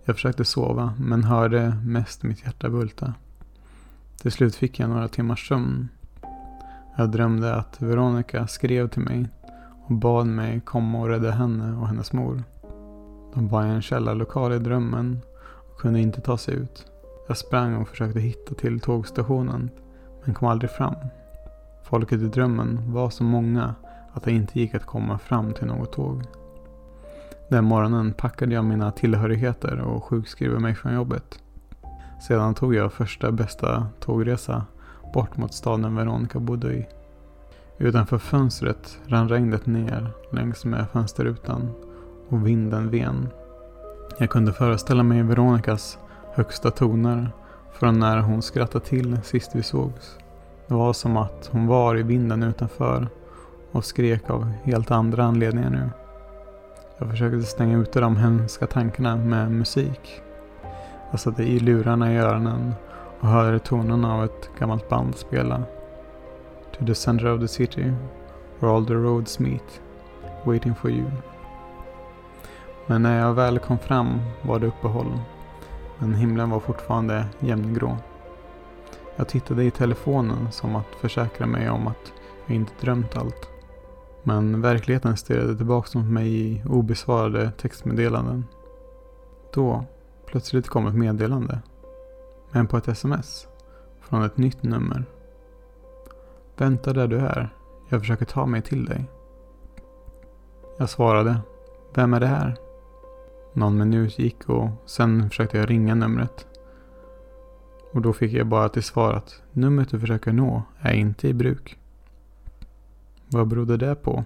[0.03, 3.13] Jag försökte sova men hörde mest mitt hjärta bulta.
[4.21, 5.87] Till slut fick jag några timmars sömn.
[6.95, 9.29] Jag drömde att Veronica skrev till mig
[9.87, 12.43] och bad mig komma och rädda henne och hennes mor.
[13.33, 15.19] De var i en källarlokal i drömmen
[15.71, 16.85] och kunde inte ta sig ut.
[17.27, 19.69] Jag sprang och försökte hitta till tågstationen
[20.25, 20.95] men kom aldrig fram.
[21.83, 23.75] Folket i drömmen var så många
[24.13, 26.23] att det inte gick att komma fram till något tåg.
[27.49, 31.39] Den morgonen packade jag mina tillhörigheter och sjukskrev mig från jobbet.
[32.27, 34.65] Sedan tog jag första bästa tågresa
[35.13, 36.87] bort mot staden Veronica bodde i.
[37.79, 41.71] Utanför fönstret rann regnet ner längs med fönsterrutan
[42.29, 43.29] och vinden ven.
[44.17, 45.99] Jag kunde föreställa mig Veronicas
[46.33, 47.31] högsta toner
[47.73, 50.17] från när hon skrattade till sist vi sågs.
[50.67, 53.07] Det var som att hon var i vinden utanför
[53.71, 55.89] och skrek av helt andra anledningar nu.
[56.97, 60.21] Jag försökte stänga ute de hemska tankarna med musik.
[61.11, 62.73] Jag satte i lurarna i öronen
[63.19, 65.63] och hörde tonerna av ett gammalt band spela.
[66.79, 67.93] To the center of the city,
[68.59, 69.81] where all the roads meet,
[70.45, 71.11] waiting for you.
[72.87, 75.19] Men när jag väl kom fram var det uppehåll.
[75.99, 77.97] Men himlen var fortfarande jämngrå.
[79.15, 82.13] Jag tittade i telefonen som att försäkra mig om att
[82.45, 83.49] jag inte drömt allt.
[84.23, 88.45] Men verkligheten stirrade tillbaka mot mig i obesvarade textmeddelanden.
[89.53, 89.85] Då,
[90.25, 91.59] plötsligt kom ett meddelande.
[92.51, 93.47] Men på ett sms.
[93.99, 95.05] Från ett nytt nummer.
[96.57, 97.49] Vänta där du är.
[97.89, 99.05] Jag försöker ta mig till dig.
[100.77, 101.39] Jag svarade.
[101.93, 102.55] Vem är det här?
[103.53, 106.47] Någon minut gick och sen försökte jag ringa numret.
[107.93, 111.33] Och då fick jag bara till svar att numret du försöker nå är inte i
[111.33, 111.77] bruk.
[113.27, 114.25] Vad berodde det på?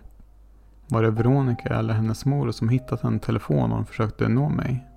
[0.87, 4.87] Var det Veronica eller hennes mor som hittat en telefon och försökte nå mig?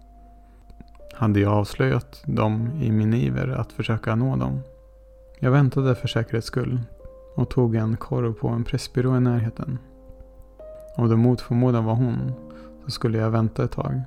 [1.15, 4.61] Hade jag avslöjat dem i min iver att försöka nå dem?
[5.39, 6.81] Jag väntade för säkerhets skull
[7.35, 9.79] och tog en korv på en pressbyrå i närheten.
[10.97, 12.33] Om det mot förmodan var hon
[12.85, 14.03] så skulle jag vänta ett tag.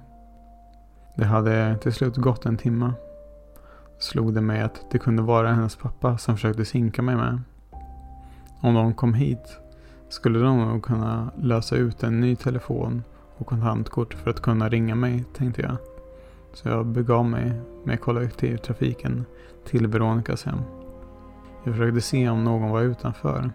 [1.15, 2.93] Det hade till slut gått en timme.
[3.99, 7.41] Slog det mig att det kunde vara hennes pappa som försökte sinka mig med.
[8.61, 9.57] Om de kom hit
[10.09, 13.03] skulle de nog kunna lösa ut en ny telefon
[13.37, 15.77] och kontantkort för att kunna ringa mig, tänkte jag.
[16.53, 17.51] Så jag begav mig
[17.83, 19.25] med kollektivtrafiken
[19.65, 20.59] till Veronicas hem.
[21.67, 23.49] Jag försökte se om någon var utanför.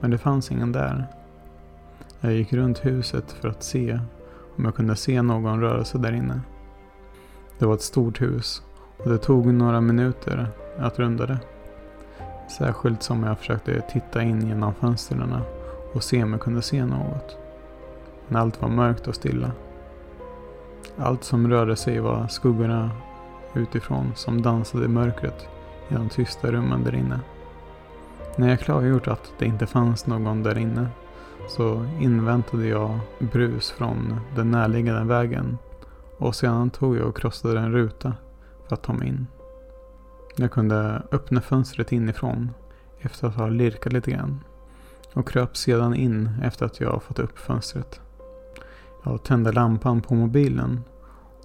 [0.00, 1.06] Men det fanns ingen där.
[2.20, 4.00] Jag gick runt huset för att se
[4.56, 6.40] om jag kunde se någon röra sig där inne.
[7.58, 8.62] Det var ett stort hus
[8.98, 11.38] och det tog några minuter att runda det.
[12.58, 15.34] Särskilt som jag försökte titta in genom fönstren
[15.94, 17.36] och se om jag kunde se något.
[18.28, 19.50] Men allt var mörkt och stilla.
[20.96, 22.90] Allt som rörde sig var skuggorna
[23.54, 25.48] utifrån som dansade i mörkret
[25.88, 27.20] i de tysta rummen där inne.
[28.36, 30.88] När jag klargjort att det inte fanns någon där inne
[31.48, 35.58] så inväntade jag brus från den närliggande vägen
[36.18, 38.12] och sedan tog jag och krossade en ruta
[38.68, 39.26] för att ta mig in.
[40.36, 42.50] Jag kunde öppna fönstret inifrån
[43.00, 44.40] efter att ha lirkat lite grann
[45.12, 48.00] och kröp sedan in efter att jag fått upp fönstret.
[49.04, 50.84] Jag tände lampan på mobilen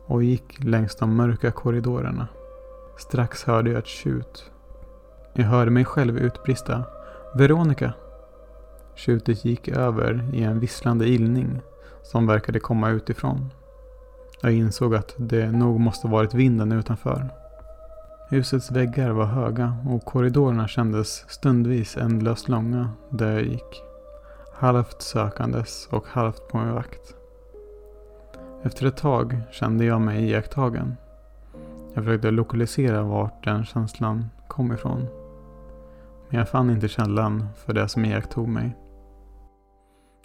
[0.06, 2.28] och gick längs de mörka korridorerna.
[3.00, 4.52] Strax hörde jag ett tjut.
[5.34, 6.84] Jag hörde mig själv utbrista.
[7.36, 7.94] Veronica!
[8.96, 11.62] Tjutet gick över i en visslande illning
[12.04, 13.50] som verkade komma utifrån.
[14.42, 17.30] Jag insåg att det nog måste varit vinden utanför.
[18.30, 23.84] Husets väggar var höga och korridorerna kändes stundvis ändlöst långa där jag gick.
[24.54, 27.16] Halvt sökandes och halvt på min vakt.
[28.64, 30.96] Efter ett tag kände jag mig iakttagen.
[31.94, 35.08] Jag försökte lokalisera vart den känslan kom ifrån.
[36.30, 38.76] Men jag fann inte källan för det som iakttog mig.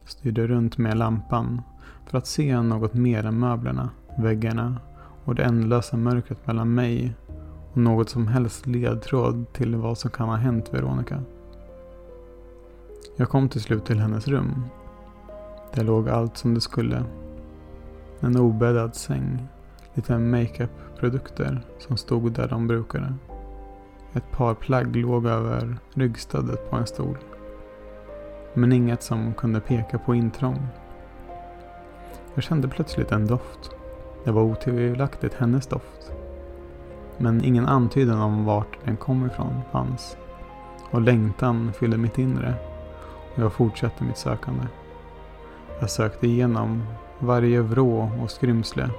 [0.00, 1.62] Jag styrde runt med lampan
[2.06, 4.80] för att se något mer än möblerna, väggarna
[5.24, 7.14] och det ändlösa mörkret mellan mig
[7.72, 11.22] och något som helst ledtråd till vad som kan ha hänt Veronica.
[13.16, 14.64] Jag kom till slut till hennes rum.
[15.74, 17.04] Där låg allt som det skulle.
[18.20, 19.48] En obäddad säng,
[19.94, 20.70] lite makeup,
[21.04, 23.14] produkter som stod där de brukade.
[24.12, 27.18] Ett par plagg låg över ryggstödet på en stol.
[28.54, 30.66] Men inget som kunde peka på intrång.
[32.34, 33.70] Jag kände plötsligt en doft.
[34.24, 36.12] Det var otvivelaktigt hennes doft.
[37.18, 40.16] Men ingen antydan om vart den kom ifrån fanns.
[40.90, 42.54] Och längtan fyllde mitt inre.
[43.34, 44.66] Och jag fortsatte mitt sökande.
[45.80, 46.82] Jag sökte igenom
[47.18, 48.90] varje vrå och skrymsle.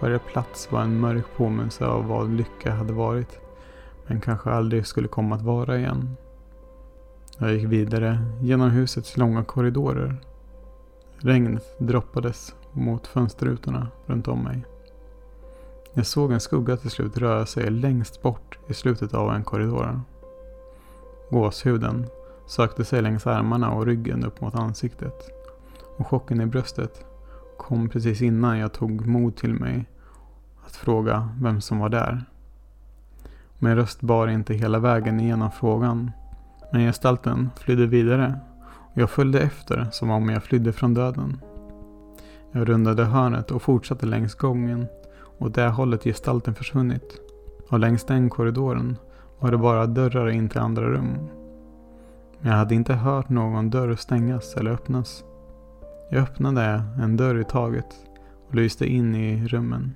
[0.00, 3.40] Varje plats var en mörk påminnelse av vad lycka hade varit.
[4.06, 6.16] Men kanske aldrig skulle komma att vara igen.
[7.38, 10.16] Jag gick vidare genom husets långa korridorer.
[11.18, 14.64] Regn droppades mot fönsterrutorna runt om mig.
[15.92, 20.00] Jag såg en skugga till slut röra sig längst bort i slutet av en korridor.
[21.30, 22.06] Gåshuden
[22.46, 25.30] sökte sig längs armarna och ryggen upp mot ansiktet.
[25.96, 27.04] Och chocken i bröstet
[27.58, 29.88] kom precis innan jag tog mod till mig
[30.66, 32.24] att fråga vem som var där.
[33.58, 36.10] Min röst bar inte hela vägen igenom frågan.
[36.72, 41.40] Men gestalten flydde vidare och jag följde efter som om jag flydde från döden.
[42.52, 44.86] Jag rundade hörnet och fortsatte längs gången
[45.38, 47.20] och det hållet gestalten försvunnit.
[47.70, 48.96] Och längs den korridoren
[49.38, 51.18] var det bara dörrar in till andra rum.
[52.40, 55.24] Men jag hade inte hört någon dörr stängas eller öppnas.
[56.10, 57.86] Jag öppnade en dörr i taget
[58.48, 59.94] och lyste in i rummen.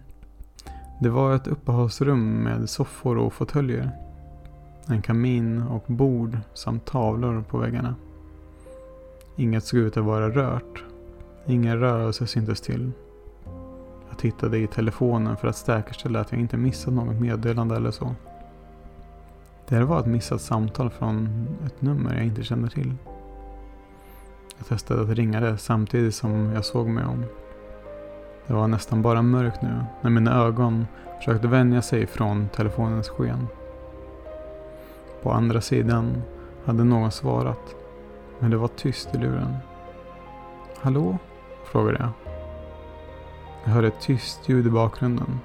[1.00, 3.90] Det var ett uppehållsrum med soffor och fåtöljer.
[4.86, 7.94] En kamin och bord samt tavlor på väggarna.
[9.36, 10.84] Inget såg ut att vara rört.
[11.46, 12.92] Ingen rörelse syntes till.
[14.08, 18.14] Jag tittade i telefonen för att säkerställa att jag inte missat något meddelande eller så.
[19.68, 22.94] Det var ett missat samtal från ett nummer jag inte kände till.
[24.58, 27.24] Jag testade att ringa det samtidigt som jag såg mig om.
[28.46, 30.86] Det var nästan bara mörkt nu när mina ögon
[31.18, 33.46] försökte vänja sig från telefonens sken.
[35.22, 36.22] På andra sidan
[36.64, 37.74] hade någon svarat.
[38.38, 39.56] Men det var tyst i luren.
[40.80, 41.18] Hallå?
[41.64, 42.10] frågade jag.
[43.64, 45.40] Jag hörde ett tyst ljud i bakgrunden.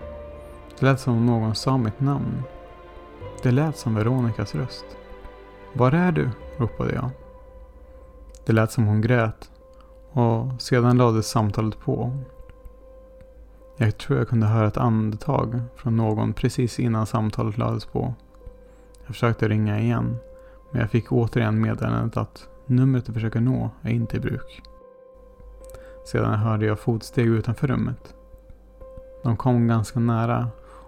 [0.79, 2.43] Det lät som om någon sa mitt namn.
[3.43, 4.85] Det lät som Veronikas röst.
[5.73, 6.29] Var är du?
[6.57, 7.09] ropade jag.
[8.47, 9.51] Det lät som hon grät.
[10.11, 12.17] Och sedan lades samtalet på.
[13.77, 18.13] Jag tror jag kunde höra ett andetag från någon precis innan samtalet lades på.
[18.97, 20.17] Jag försökte ringa igen.
[20.71, 24.61] Men jag fick återigen meddelandet att numret du försöker nå är inte i bruk.
[26.05, 28.15] Sedan hörde jag fotsteg utanför rummet.
[29.23, 30.47] De kom ganska nära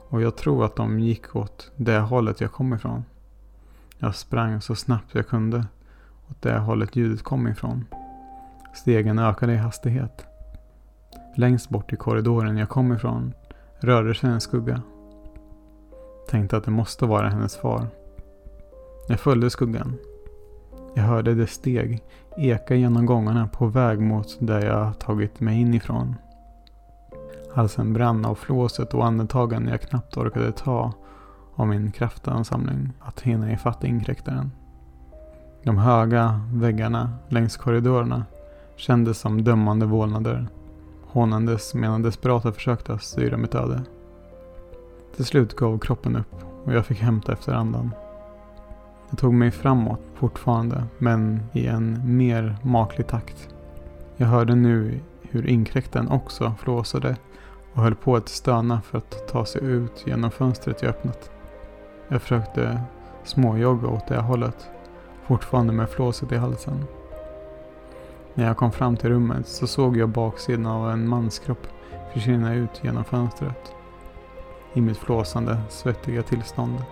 [0.10, 3.04] och jag tror att de gick åt det hållet jag kom ifrån.
[3.98, 5.66] Jag sprang så snabbt jag kunde
[6.30, 7.86] åt det hållet ljudet kom ifrån.
[8.74, 10.26] Stegen ökade i hastighet.
[11.36, 13.34] Längst bort i korridoren jag kom ifrån
[13.80, 14.82] rörde sig en skugga.
[16.30, 17.88] Tänkte att det måste vara hennes far.
[19.08, 19.96] Jag följde skuggan.
[20.96, 22.04] Jag hörde dess steg
[22.38, 26.16] eka genom gångarna på väg mot där jag tagit mig in ifrån.
[27.54, 30.94] Halsen brann av flåset och andetagen jag knappt orkade ta
[31.56, 34.52] av min kraftansamling att hinna ifatt inkräktaren.
[35.64, 38.26] De höga väggarna längs korridorerna
[38.76, 40.48] kändes som dömande vålnader.
[41.08, 43.84] Hånandes medan desperata försökte styra mitt öde.
[45.16, 47.92] Till slut gav kroppen upp och jag fick hämta efter andan.
[49.10, 53.50] Det tog mig framåt fortfarande, men i en mer maklig takt.
[54.18, 57.18] Jag hörde nu hur inkräktaren också flåsade
[57.74, 61.32] och höll på att stöna för att ta sig ut genom fönstret jag öppnat.
[62.08, 62.82] Jag försökte
[63.24, 64.68] småjogga åt det hållet,
[65.30, 66.86] fortfarande med flåset i halsen.
[68.34, 71.68] När jag kom fram till rummet så såg jag baksidan av en manskropp
[72.14, 73.76] försvinna ut genom fönstret.
[74.74, 76.84] I mitt flåsande, svettiga tillstånd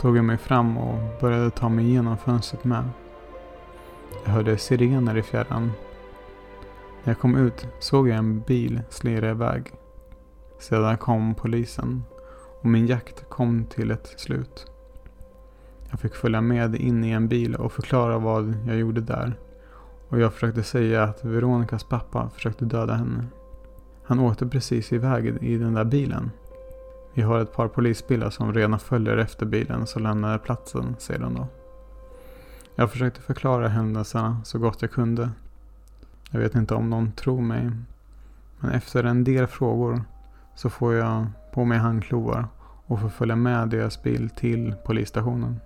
[0.00, 2.88] tog jag mig fram och började ta mig igenom fönstret med.
[4.24, 5.72] Jag hörde sirener i fjärran.
[7.04, 9.72] När jag kom ut såg jag en bil slira iväg.
[10.58, 12.04] Sedan kom polisen
[12.60, 14.66] och min jakt kom till ett slut.
[15.90, 19.38] Jag fick följa med in i en bil och förklara vad jag gjorde där.
[20.08, 23.24] Och jag försökte säga att Veronikas pappa försökte döda henne.
[24.04, 26.30] Han åkte precis iväg i den där bilen.
[27.14, 31.34] Vi har ett par polisbilar som redan följer efter bilen så lämnade platsen, säger de
[31.34, 31.46] då.
[32.74, 35.30] Jag försökte förklara händelserna så gott jag kunde.
[36.30, 37.70] Jag vet inte om de tror mig.
[38.60, 40.02] Men efter en del frågor
[40.54, 42.48] så får jag på mig handklovar
[42.86, 45.60] och får följa med deras bil till polisstationen.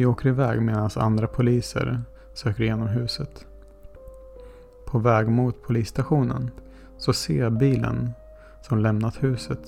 [0.00, 2.02] Vi åker iväg medan andra poliser
[2.34, 3.46] söker igenom huset.
[4.86, 6.50] På väg mot polisstationen
[6.98, 8.10] så ser jag bilen
[8.62, 9.60] som lämnat huset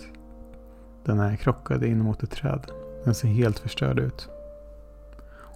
[1.05, 2.71] den är krockad in mot ett träd.
[3.05, 4.29] Den ser helt förstörd ut.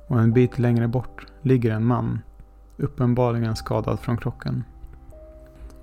[0.07, 2.18] Och en bit längre bort ligger en man.
[2.77, 4.64] Uppenbarligen skadad från krocken.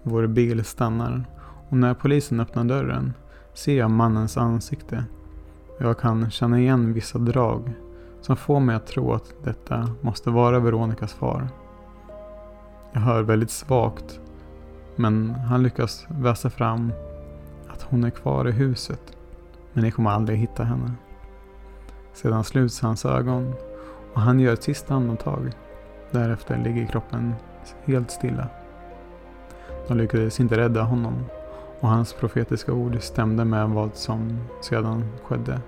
[0.03, 1.25] Vår bil stannar
[1.69, 3.13] och när polisen öppnar dörren
[3.53, 5.05] ser jag mannens ansikte.
[5.79, 7.73] Jag kan känna igen vissa drag
[8.23, 11.47] som får mig att tro att detta måste vara Veronikas far.
[12.91, 14.19] Jag hör väldigt svagt
[14.95, 16.93] men han lyckas väsa fram
[17.67, 19.17] att hon är kvar i huset
[19.73, 20.91] men ni kommer aldrig hitta henne.
[22.13, 23.53] Sedan sluts hans ögon
[24.13, 25.51] och han gör ett sista andetag.
[26.11, 27.33] Därefter ligger kroppen
[27.85, 28.47] helt stilla.
[29.87, 31.25] De lyckades inte rädda honom
[31.79, 35.61] och hans profetiska ord stämde med vad som sedan skedde.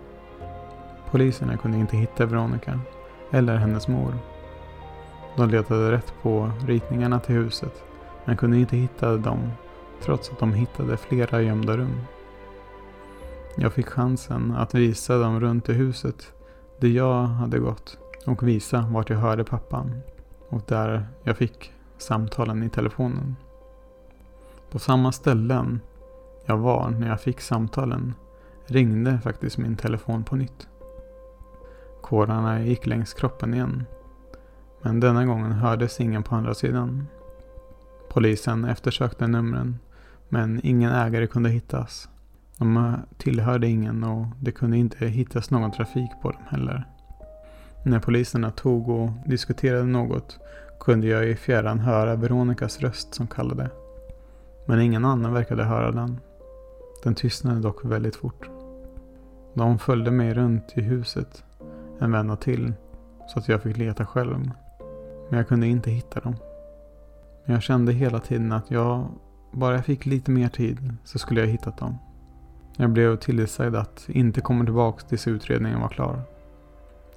[1.12, 2.80] Poliserna kunde inte hitta Veronica
[3.32, 4.14] eller hennes mor.
[5.38, 7.84] De letade rätt på ritningarna till huset
[8.26, 9.52] men kunde inte hitta dem
[10.02, 12.02] trots att de hittade flera gömda rum.
[13.58, 16.34] Jag fick chansen att visa dem runt i huset
[16.80, 20.02] där jag hade gått och visa vart jag hörde pappan
[20.50, 23.36] och där jag fick samtalen i telefonen.
[24.72, 25.80] På samma ställen
[26.46, 28.14] jag var när jag fick samtalen
[28.66, 30.68] ringde faktiskt min telefon på nytt.
[32.06, 33.86] Kårarna gick längs kroppen igen.
[34.82, 37.08] Men denna gången hördes ingen på andra sidan.
[38.10, 39.80] Polisen eftersökte numren
[40.30, 42.10] men ingen ägare kunde hittas.
[42.58, 46.88] De tillhörde ingen och det kunde inte hittas någon trafik på dem heller.
[47.84, 50.40] När poliserna tog och diskuterade något
[50.80, 53.70] kunde jag i fjärran höra Veronikas röst som kallade.
[54.66, 56.20] Men ingen annan verkade höra den.
[57.04, 58.50] Den tystnade dock väldigt fort.
[59.54, 61.44] De följde mig runt i huset
[62.00, 62.74] en vända till
[63.28, 64.52] så att jag fick leta själv.
[65.30, 66.36] Men jag kunde inte hitta dem.
[67.46, 69.08] Men jag kände hela tiden att jag,
[69.52, 71.98] bara jag fick lite mer tid så skulle jag hittat dem.
[72.78, 76.22] Jag blev tillsagd att inte komma tillbaka tills utredningen var klar.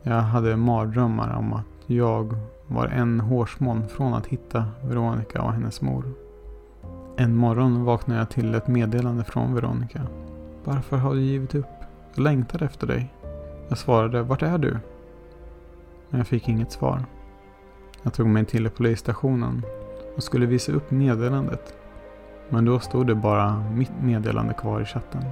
[0.02, 2.34] Jag hade mardrömmar om att jag
[2.66, 6.04] var en hårsmån från att hitta Veronica och hennes mor.
[7.16, 10.06] En morgon vaknade jag till ett meddelande från Veronica.
[10.64, 11.66] Varför har du givit upp?
[12.14, 13.12] Jag längtar efter dig.
[13.68, 14.78] Jag svarade, vart är du?
[16.10, 17.04] Men jag fick inget svar.
[18.02, 19.62] Jag tog mig till polisstationen
[20.16, 21.74] och skulle visa upp meddelandet.
[22.48, 25.24] Men då stod det bara mitt meddelande kvar i chatten.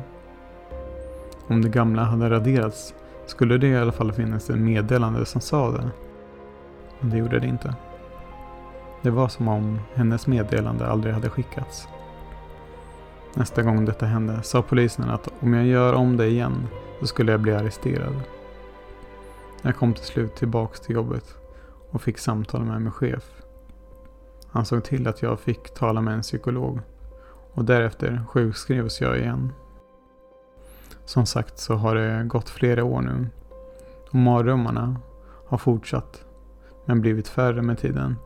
[1.47, 2.95] Om det gamla hade raderats
[3.26, 5.91] skulle det i alla fall finnas ett meddelande som sa det.
[7.01, 7.74] Men det gjorde det inte.
[9.03, 11.89] Det var som om hennes meddelande aldrig hade skickats.
[13.34, 16.68] Nästa gång detta hände sa polisen att om jag gör om det igen
[17.01, 18.14] så skulle jag bli arresterad.
[19.62, 21.34] Jag kom till slut tillbaks till jobbet
[21.90, 23.42] och fick samtal med min chef.
[24.49, 26.80] Han såg till att jag fick tala med en psykolog
[27.53, 29.53] och därefter sjukskrevs jag igen.
[31.05, 33.28] Som sagt så har det gått flera år nu
[34.09, 35.01] och mardrömmarna
[35.47, 36.24] har fortsatt
[36.84, 38.16] men blivit färre med tiden.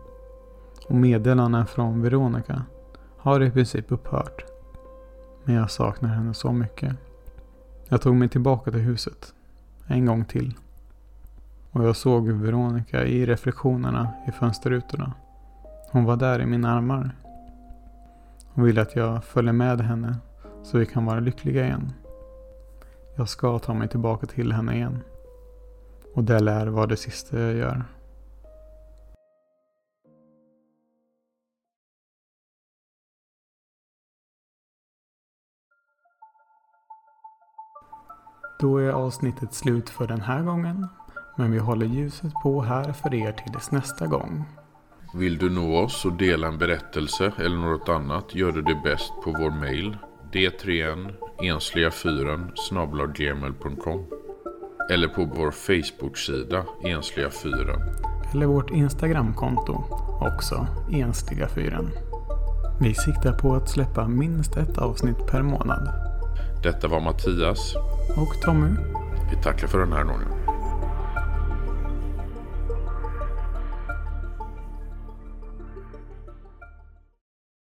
[0.86, 2.62] Och meddelandena från Veronica
[3.16, 4.44] har i princip upphört.
[5.44, 6.96] Men jag saknar henne så mycket.
[7.92, 9.34] Jag tog mig tillbaka till huset.
[9.86, 10.54] En gång till.
[11.70, 15.12] Och jag såg Veronica i reflektionerna i fönsterrutorna.
[15.90, 17.10] Hon var där i mina armar.
[18.46, 20.16] Hon ville att jag följer med henne
[20.62, 21.92] så vi kan vara lyckliga igen.
[23.16, 25.00] Jag ska ta mig tillbaka till henne igen.
[26.14, 27.84] Och det lär vara det sista jag gör.
[38.60, 40.86] Då är avsnittet slut för den här gången.
[41.36, 44.44] Men vi håller ljuset på här för er tills nästa gång.
[45.14, 49.12] Vill du nå oss och dela en berättelse eller något annat gör du det bäst
[49.24, 49.96] på vår mail
[50.32, 54.06] d3n ensliga4 gmail.com
[54.90, 57.52] eller på vår Facebook-sida Ensliga 4.
[58.32, 59.84] Eller vårt Instagramkonto,
[60.20, 61.80] också Ensliga 4.
[62.80, 66.09] Vi siktar på att släppa minst ett avsnitt per månad.
[66.62, 67.74] Detta var Mattias.
[68.16, 68.76] Och Tommy.
[69.30, 70.39] Vi tackar för den här gången.